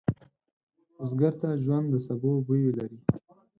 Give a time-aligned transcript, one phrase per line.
[0.95, 2.99] بزګر ته ژوند د سبو بوی لري